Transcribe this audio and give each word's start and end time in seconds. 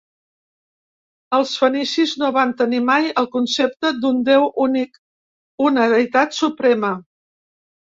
Els 1.37 1.51
fenicis 1.63 2.13
no 2.21 2.29
van 2.37 2.53
tenir 2.63 2.79
mai 2.87 3.13
el 3.23 3.29
concepte 3.37 3.93
d'un 4.01 4.25
déu 4.31 4.49
únic, 4.67 4.99
una 5.69 5.89
deïtat 5.95 6.37
suprema. 6.43 6.95